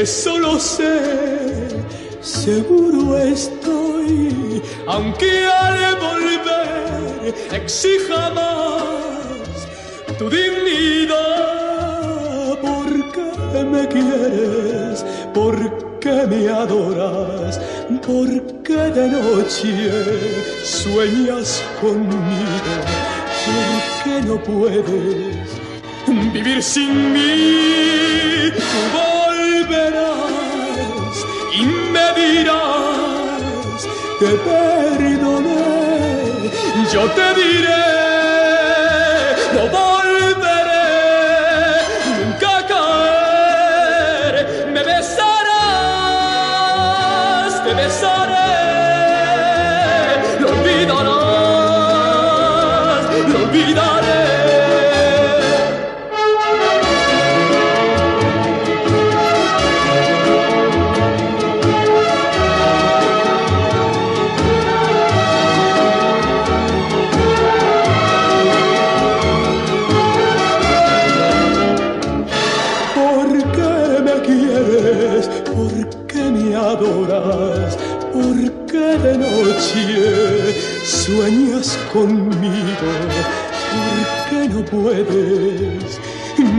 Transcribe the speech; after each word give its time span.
eso 0.00 0.38
lo 0.38 0.60
sé, 0.60 1.68
seguro 2.20 3.18
estoy, 3.18 4.62
aunque 4.86 5.44
al 5.46 5.96
volver 5.96 7.34
exija 7.52 8.30
más 8.30 9.66
tu 10.18 10.30
dignidad, 10.30 11.16
porque 12.62 13.64
me 13.64 13.88
quieres, 13.88 15.04
porque 15.34 16.26
me 16.28 16.48
adoras, 16.48 17.60
porque 18.06 18.76
de 18.76 19.08
noche 19.08 19.74
sueñas 20.64 21.64
conmigo, 21.80 22.74
porque 23.46 24.22
no 24.28 24.40
puedes 24.44 25.48
vivir 26.32 26.62
sin 26.62 27.12
mí. 27.12 28.52
Tú 28.52 29.17
y 31.52 31.62
me 31.92 32.12
dirás, 32.14 33.86
te 34.18 34.30
perdoné, 34.48 35.56
yo 36.90 37.02
te 37.10 37.34
diré, 37.34 37.84
no 39.52 39.62
volveré 39.68 40.88
nunca 42.18 42.54
caer, 42.66 44.34
me 44.72 44.82
besarás, 44.82 45.52
te 47.62 47.72
besaré, 47.74 48.37
adoras? 76.54 77.76
¿Por 78.12 78.36
qué 78.66 78.88
de 79.04 79.18
noche 79.18 79.84
sueñas 80.84 81.78
conmigo? 81.92 82.90
¿Por 83.74 83.98
qué 84.30 84.40
no 84.48 84.60
puedes 84.64 86.00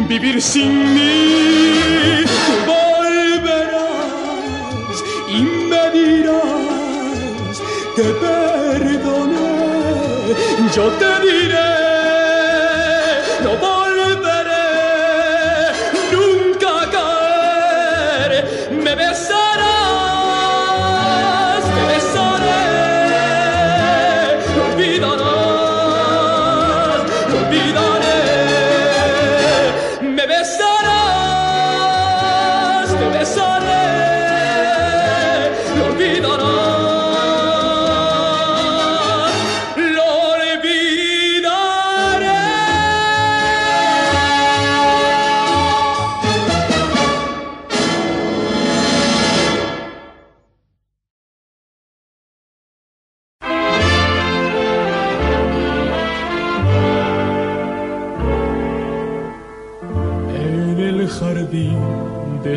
vivir 0.07 0.41
sin 0.41 0.71
mí? 0.93 2.23
Volverás 2.67 3.83
y 5.27 5.41
me 5.69 5.83
dirás, 5.97 7.55
te 7.95 8.03
perdoné, 8.23 9.49
yo 10.75 10.85
te 10.99 11.11
diré, 11.25 11.68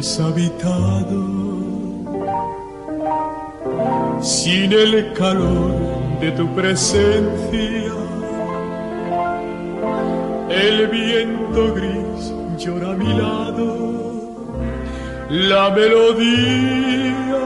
deshabitado, 0.02 1.22
sin 4.20 4.72
el 4.72 5.12
calor 5.12 6.18
de 6.20 6.32
tu 6.32 6.52
presencia. 6.56 7.94
El 10.50 10.88
viento 10.88 11.72
gris 11.76 12.32
llora 12.58 12.90
a 12.90 12.96
mi 12.96 13.12
lado, 13.14 13.68
la 15.30 15.70
melodía 15.70 17.44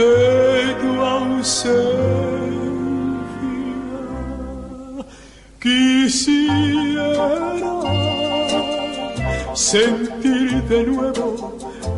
de 0.00 0.74
tu 0.80 0.90
ausencia. 1.00 1.86
Quisiera 5.60 7.16
sentir 9.54 10.62
de 10.68 10.84
nuevo 10.84 11.35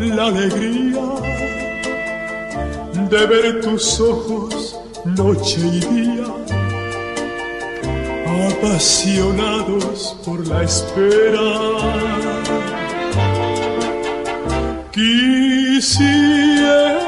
la 0.00 0.26
alegría 0.26 1.02
de 3.10 3.26
ver 3.26 3.60
tus 3.60 4.00
ojos 4.00 4.78
noche 5.04 5.60
y 5.60 5.80
día, 5.80 6.24
apasionados 8.50 10.16
por 10.24 10.46
la 10.46 10.62
espera. 10.62 11.50
Quisiera 14.92 16.98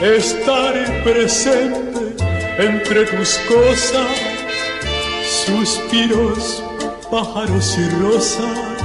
estar 0.00 0.74
presente 1.02 2.16
entre 2.58 3.04
tus 3.06 3.38
cosas, 3.48 4.10
suspiros, 5.46 6.62
pájaros 7.10 7.78
y 7.78 7.88
rosas, 8.02 8.75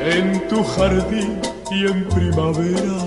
en 0.00 0.48
tu 0.48 0.64
jardín 0.64 1.40
y 1.70 1.86
en 1.86 2.08
primavera. 2.08 2.98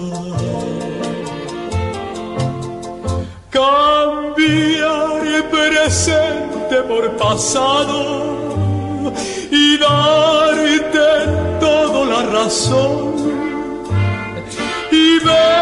Cambiar 3.50 5.24
presente 5.50 6.82
por 6.88 7.18
pasado 7.18 9.12
y 9.52 9.78
darte 9.78 11.60
todo 11.60 12.06
la 12.06 12.24
razón 12.24 13.14
y 14.92 15.20
ver 15.20 15.53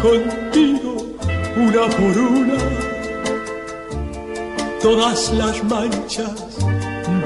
contigo 0.00 0.96
una 1.56 1.88
por 1.96 2.18
una 2.18 2.58
todas 4.80 5.32
las 5.32 5.64
manchas 5.64 6.58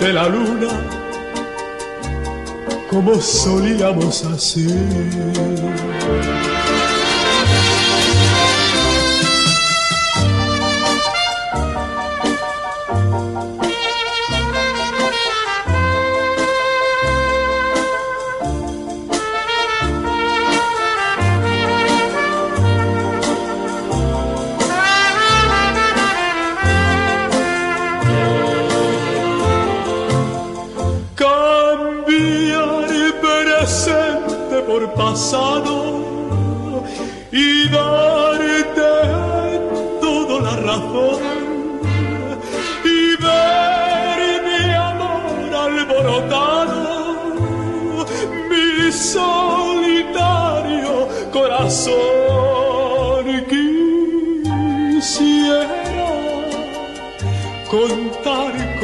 de 0.01 0.13
la 0.13 0.29
luna 0.29 1.03
como 2.93 3.15
solíamos 3.15 4.25
hacer. 4.25 4.71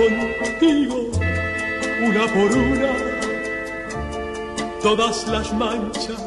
Contigo 0.07 1.11
una 2.07 2.27
por 2.33 2.53
una 2.57 2.93
todas 4.81 5.27
las 5.27 5.53
manchas 5.53 6.23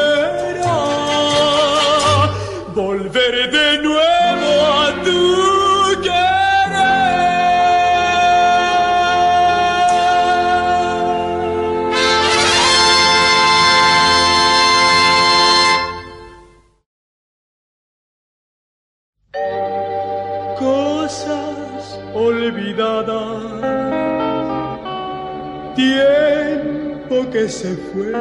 olvidadas, 22.18 23.42
tiempo 25.76 27.30
que 27.30 27.48
se 27.48 27.76
fue, 27.76 28.12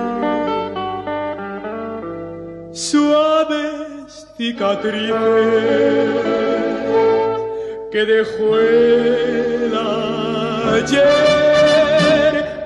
suaves 2.71 4.27
cicatrices 4.37 5.17
que 7.91 8.05
dejó 8.05 8.59
el 8.59 9.73
ayer. 10.75 11.17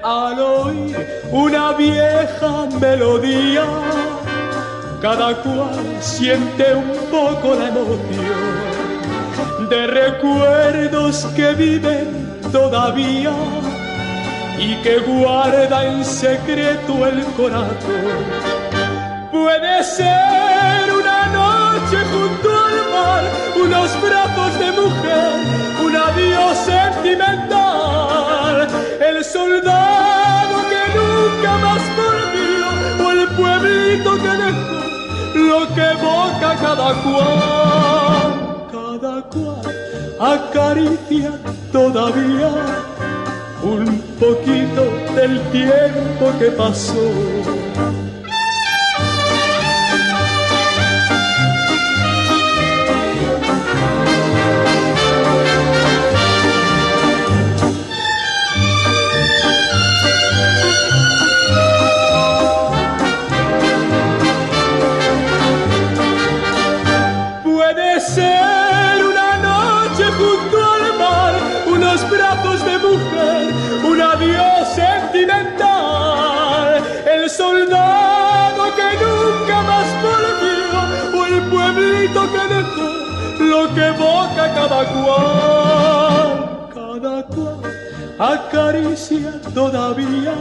Al 0.03 0.39
oír 0.39 0.97
una 1.31 1.73
vieja 1.73 2.67
melodía. 2.79 3.65
Cada 5.01 5.41
cual 5.41 5.97
siente 5.99 6.75
un 6.75 6.91
poco 7.09 7.55
la 7.55 7.69
emoción 7.69 8.70
de 9.71 9.87
recuerdos 9.87 11.25
que 11.33 11.53
viven 11.53 12.41
todavía 12.51 13.31
y 14.59 14.75
que 14.83 14.99
guarda 14.99 15.85
en 15.85 16.03
secreto 16.03 17.07
el 17.07 17.23
corazón. 17.37 18.25
Puede 19.31 19.81
ser 19.85 20.91
una 20.91 21.27
noche 21.27 22.03
junto 22.11 22.49
al 22.65 22.75
mar, 22.91 23.23
unos 23.63 23.89
brazos 24.01 24.59
de 24.59 24.73
mujer, 24.73 25.39
un 25.85 25.95
adiós 25.95 26.57
sentimental, 26.65 28.67
el 28.99 29.23
soldado 29.23 30.65
que 30.71 30.83
nunca 30.99 31.51
más 31.65 31.81
volvió 31.95 32.67
o 33.05 33.07
el 33.11 33.23
pueblito 33.37 34.11
que 34.17 34.33
dejó 34.43 34.81
lo 35.33 35.65
que 35.73 35.91
evoca 35.91 36.55
cada 36.59 36.93
cual, 37.03 38.20
acaricia 40.19 41.31
todavía 41.71 42.51
un 43.63 43.99
poquito 44.19 44.83
del 45.15 45.41
tiempo 45.51 46.31
que 46.39 46.51
pasó. 46.51 47.60
Unos 71.91 72.09
brazos 72.09 72.63
de 72.63 72.77
mujer, 72.77 73.51
un 73.83 73.99
adiós 74.01 74.65
sentimental, 74.73 76.81
el 77.05 77.29
soldado 77.29 78.63
que 78.75 78.97
nunca 79.03 79.61
más 79.61 79.85
volvió, 80.01 81.19
o 81.19 81.25
el 81.25 81.41
pueblito 81.49 82.21
que 82.31 82.47
dejó 82.53 82.89
lo 83.39 83.73
que 83.73 83.87
evoca 83.87 84.53
cada 84.53 84.85
cual, 84.85 86.69
cada 86.73 87.25
cual 87.27 87.59
acaricia 88.19 89.41
todavía 89.53 90.33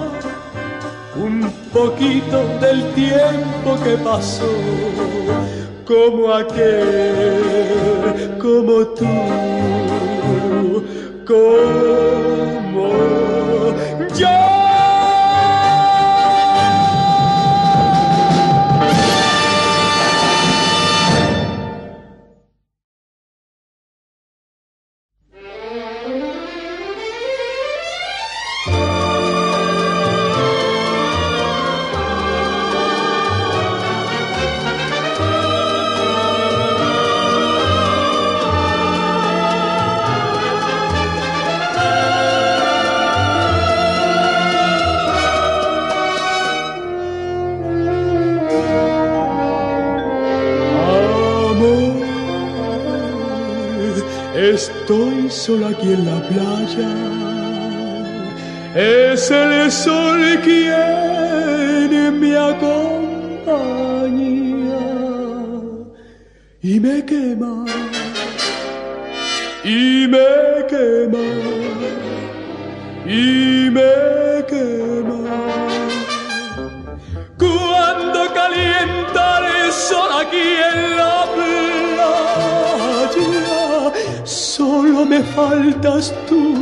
un 1.16 1.50
poquito 1.72 2.46
del 2.60 2.94
tiempo 2.94 3.76
que 3.82 3.96
pasó, 3.96 4.54
como 5.84 6.32
aquel, 6.32 8.36
como 8.40 8.86
tú, 8.86 9.08
como 11.30 11.89
estoy 54.50 55.30
solo 55.30 55.68
aquí 55.68 55.92
en 55.92 56.04
la 56.04 56.20
playa. 56.28 56.90
Es 58.74 59.30
el 59.30 59.70
sol 59.70 60.40
quien 60.44 62.20
me 62.20 62.36
acompaña 62.36 62.90
y 66.62 66.78
me 66.78 67.04
quema, 67.04 67.64
y 69.64 70.06
me 70.06 70.66
quema, 70.68 71.26
y 73.06 73.70
me 73.70 74.44
quema. 74.50 75.20
Cuando 77.38 78.20
calienta 78.34 79.24
el 79.64 79.72
sol 79.72 80.10
aquí 80.22 80.46
en 80.72 80.96
la 80.96 81.09
me 85.10 85.20
faltas 85.24 86.14
tú 86.28 86.54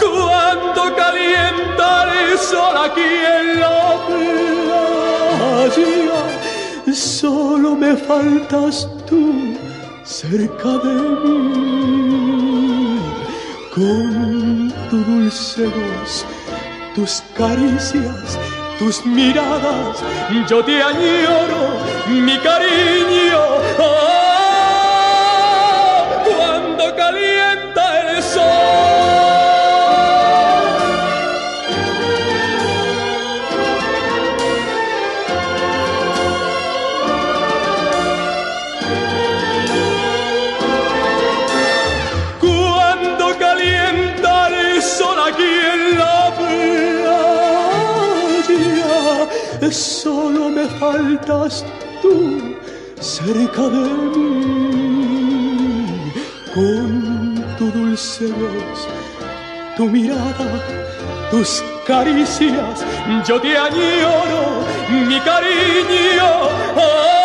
cuando 0.00 0.82
calienta 0.96 1.88
el 2.10 2.38
sol 2.38 2.74
aquí 2.86 3.10
en 3.38 3.46
la 3.60 3.78
playa, 5.66 5.92
solo 6.94 7.68
me 7.76 7.94
faltas 7.96 8.88
tú 9.06 9.53
cerca 10.04 10.78
de 10.78 10.94
mí. 11.24 13.00
Con 13.74 14.72
tu 14.90 14.96
dulce 14.98 15.66
voz, 15.66 16.24
tus 16.94 17.22
caricias, 17.36 18.38
tus 18.78 19.04
miradas, 19.04 19.98
yo 20.48 20.64
te 20.64 20.82
añoro, 20.82 21.80
mi 22.08 22.38
cariño. 22.38 23.40
Oh, 23.78 24.23
faltas 51.24 51.64
tú 52.02 52.54
cerca 53.00 53.62
de 53.62 53.88
mí, 54.16 55.86
con 56.54 57.44
tu 57.58 57.70
dulce 57.70 58.26
voz, 58.26 58.88
tu 59.76 59.86
mirada, 59.86 60.62
tus 61.30 61.62
caricias, 61.86 62.84
yo 63.26 63.40
te 63.40 63.56
añoro, 63.56 64.64
mi 64.90 65.18
cariño. 65.20 67.23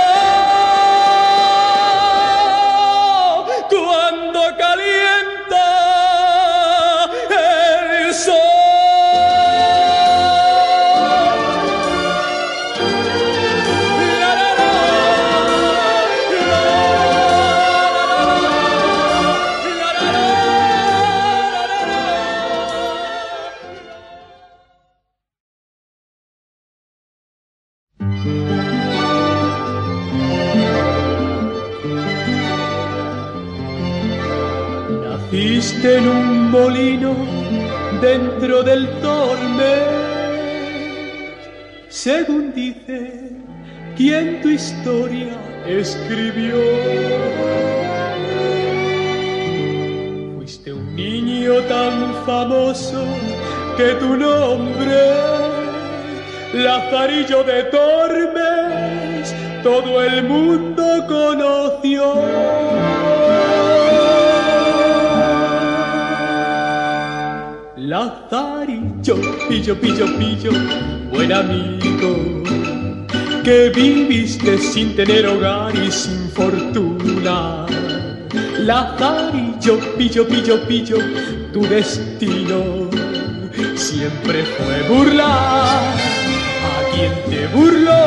En 35.84 36.08
un 36.08 36.52
molino 36.52 37.16
dentro 38.02 38.64
del 38.64 38.88
torme. 39.02 39.76
Según 41.88 42.54
dice 42.54 43.32
quien 43.96 44.42
tu 44.42 44.50
historia 44.50 45.30
escribió. 45.66 46.56
Fuiste 50.36 50.74
un 50.74 50.96
niño 50.96 51.62
tan 51.64 52.14
famoso 52.26 53.06
que 53.78 53.96
tu 53.96 54.18
nombre, 54.18 55.00
Lazarillo 56.54 57.44
de 57.44 57.64
Tormes, 57.64 59.34
todo 59.64 60.02
el 60.04 60.24
mundo 60.24 61.06
conoció. 61.08 62.99
Lazarillo, 67.90 69.16
pillo, 69.50 69.76
pillo, 69.82 70.06
pillo, 70.20 70.52
buen 71.12 71.34
amigo, 71.34 72.44
que 73.44 73.72
viviste 73.72 74.60
sin 74.60 74.96
tener 74.96 75.26
hogar 75.26 75.76
y 75.76 75.90
sin 75.92 76.30
fortuna. 76.30 77.66
Lazarillo, 78.60 79.80
pillo, 79.98 80.28
pillo, 80.28 80.68
pillo, 80.68 80.98
tu 81.52 81.62
destino 81.62 82.92
siempre 83.76 84.44
fue 84.44 84.96
burlar 84.96 85.82
a 86.70 86.94
quien 86.94 87.12
te 87.28 87.48
burló. 87.48 88.06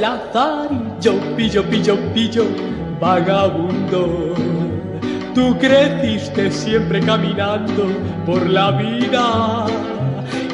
Lazarillo, 0.00 1.14
pillo, 1.34 1.64
pillo, 1.64 1.96
pillo, 2.14 2.46
vagabundo 3.00 4.51
Tú 5.34 5.56
creciste 5.58 6.50
siempre 6.50 7.00
caminando 7.00 7.86
por 8.26 8.46
la 8.48 8.70
vida 8.72 9.64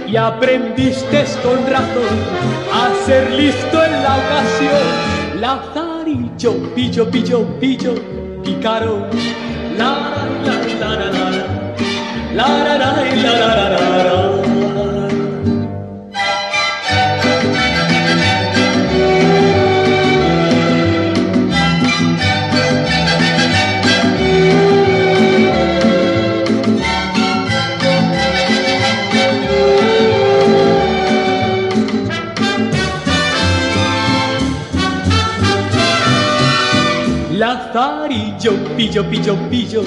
y 0.06 0.16
aprendiste 0.16 1.24
con 1.42 1.66
razón 1.66 2.18
a 2.72 3.04
ser 3.04 3.30
listo 3.32 3.84
en 3.84 3.92
la 4.02 4.16
ocasión. 4.18 5.40
Lazarillo, 5.40 6.74
pillo, 6.74 7.10
pillo, 7.10 7.44
pillo, 7.58 7.94
pícaro. 8.44 9.08
La, 9.76 10.12
la, 10.44 10.54
la, 10.80 10.90
la, 10.90 11.10
la, 11.10 11.30
la, 12.34 12.64
la 12.64 12.67
Pillo, 38.48 39.04
pillo, 39.04 39.36
pillo, 39.50 39.82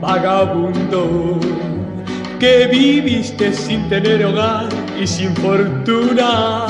vagabundo, 0.00 1.40
que 2.38 2.68
viviste 2.68 3.52
sin 3.52 3.88
tener 3.88 4.24
hogar 4.24 4.68
y 4.96 5.08
sin 5.08 5.34
fortuna. 5.34 6.66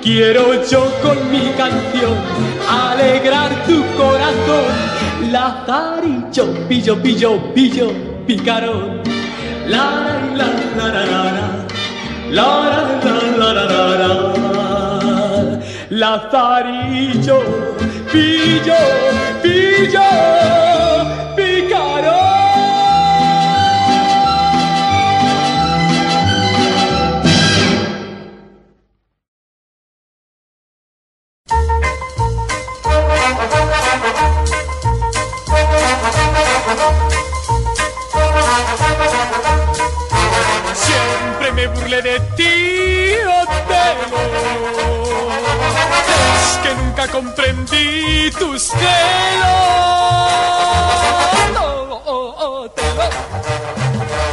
Quiero 0.00 0.62
yo 0.70 0.84
con 1.02 1.18
mi 1.32 1.50
canción 1.56 2.14
alegrar 2.70 3.50
tu 3.66 3.82
corazón. 3.96 5.32
Lazarillo, 5.32 6.68
pillo, 6.68 7.02
pillo, 7.02 7.52
pillo, 7.52 7.90
picarón. 8.24 9.02
La 9.66 10.20
la 10.36 10.46
la 10.76 10.86
la 10.92 11.04
la 11.06 11.24
la 11.30 11.50
la 12.30 12.48
la 13.36 13.52
la 13.52 13.64
la 13.64 13.98
la 13.98 14.36
Lazarillo 15.90 17.75
pillo, 18.12 18.76
pillo, 19.42 20.65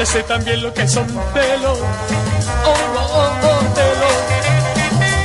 te 0.04 0.08
sé 0.08 0.24
también 0.24 0.62
lo 0.62 0.74
que 0.74 0.86
son 0.86 1.08
celos. 1.34 1.80
Oh, 2.66 2.76
oh, 2.98 3.32
oh, 3.42 3.60
te 3.74 3.84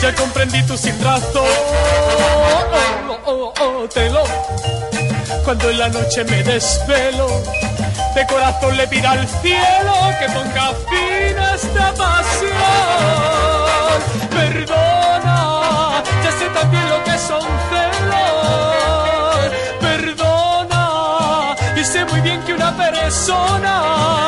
Ya 0.00 0.14
comprendí 0.14 0.62
tu 0.62 0.76
sin 0.76 1.02
razón. 1.02 1.44
Oh, 3.26 3.26
oh, 3.26 3.52
oh, 3.60 3.88
te 3.88 4.08
Cuando 5.44 5.70
en 5.70 5.78
la 5.80 5.88
noche 5.88 6.22
me 6.26 6.44
desvelo, 6.44 7.26
de 8.14 8.26
corazón 8.28 8.76
le 8.76 8.86
pido 8.86 9.08
al 9.08 9.26
cielo 9.26 9.94
que 10.20 10.26
ponga 10.26 10.72
fin 10.88 11.38
a 11.40 11.54
esta 11.56 11.92
pasión. 11.94 12.52
Perdona, 14.30 16.04
ya 16.22 16.30
sé 16.38 16.48
también 16.54 16.88
lo 16.88 17.02
que 17.02 17.18
son 17.18 17.42
celos. 17.70 19.50
Perdona, 19.80 21.56
y 21.76 21.84
sé 21.84 22.04
muy 22.04 22.20
bien 22.20 22.40
que 22.44 22.52
una 22.52 22.76
persona 22.76 24.27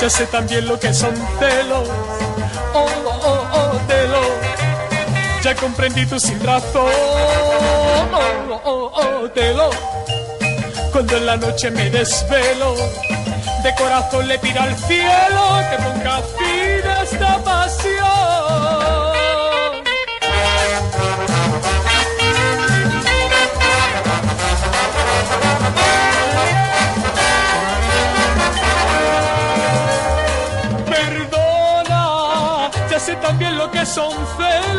Ya 0.00 0.08
sé 0.08 0.26
también 0.26 0.66
lo 0.66 0.78
que 0.78 0.92
son 0.94 1.14
celos. 1.38 1.88
Oh, 2.74 2.86
oh, 3.04 3.46
oh, 3.52 3.80
te 3.86 4.08
lo. 4.08 4.22
Ya 5.42 5.54
comprendí 5.54 6.06
tu 6.06 6.18
sin 6.18 6.42
razón. 6.42 6.90
Oh, 8.12 8.60
oh, 8.64 8.92
oh, 8.94 9.30
te 9.30 9.54
lo 9.54 9.70
cuando 10.90 11.16
en 11.16 11.26
la 11.26 11.36
noche 11.36 11.70
me 11.70 11.88
desvelo. 11.90 12.74
De 13.62 13.74
corazón 13.74 14.26
le 14.26 14.38
pido 14.38 14.60
al 14.60 14.76
cielo 14.76 15.60
que 15.70 15.76
ponga 15.82 16.20
fin 16.38 16.88
a 16.88 17.02
esta 17.02 17.38
pasión. 17.38 17.59
son 33.90 34.12
celos. 34.36 34.76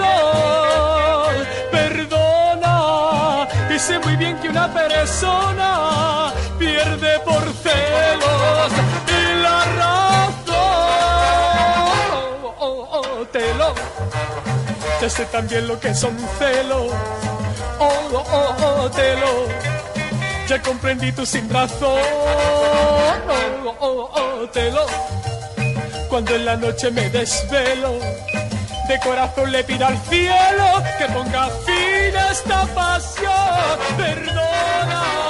Perdona, 1.70 3.48
y 3.70 3.78
sé 3.78 4.00
muy 4.00 4.16
bien 4.16 4.38
que 4.40 4.48
una 4.48 4.74
persona 4.74 6.32
pierde 6.58 7.20
por 7.20 7.44
celos 7.64 8.72
y 9.08 9.42
la 9.42 9.66
razón. 9.82 10.56
Oh, 12.48 12.56
oh, 12.60 12.90
oh, 12.94 13.26
te 13.34 13.54
lo, 13.56 13.74
ya 15.02 15.10
sé 15.10 15.26
también 15.26 15.68
lo 15.68 15.78
que 15.78 15.94
son 15.94 16.18
celos. 16.40 16.94
Oh, 17.80 18.24
oh, 18.32 18.56
oh, 18.64 18.90
te 18.92 19.16
lo, 19.18 19.48
ya 20.48 20.62
comprendí 20.62 21.12
tu 21.12 21.26
sin 21.26 21.50
razón. 21.50 22.00
Oh, 23.30 23.76
oh, 23.80 24.10
oh, 24.14 24.50
te 24.54 24.72
lo, 24.72 24.86
cuando 26.10 26.34
en 26.36 26.46
la 26.46 26.56
noche 26.56 26.92
me 26.92 27.10
desvelo 27.10 28.00
de 28.92 29.00
corazón 29.00 29.52
le 29.54 29.64
pido 29.64 29.88
al 29.88 29.98
cielo 30.10 30.84
que 30.98 31.06
ponga 31.14 31.48
fin 31.66 32.18
a 32.18 32.32
esta 32.32 32.66
pasión. 32.76 33.80
Perdona 33.96 35.21